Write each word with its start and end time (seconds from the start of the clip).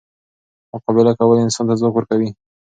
مقابله 0.71 1.11
کول 1.19 1.37
انسان 1.45 1.65
ته 1.69 1.75
ځواک 1.79 1.93
ورکوي. 1.95 2.29